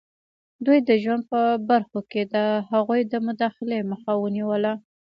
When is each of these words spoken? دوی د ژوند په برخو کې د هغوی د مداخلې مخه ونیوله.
دوی 0.65 0.79
د 0.87 0.89
ژوند 1.03 1.23
په 1.31 1.39
برخو 1.69 1.99
کې 2.11 2.21
د 2.33 2.35
هغوی 2.71 3.01
د 3.11 3.13
مداخلې 3.27 3.77
مخه 3.91 4.11
ونیوله. 4.23 4.73